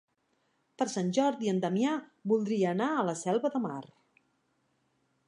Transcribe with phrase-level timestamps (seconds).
[0.81, 1.91] Per Sant Jordi en Damià
[2.33, 3.81] voldria anar a la Selva de Mar.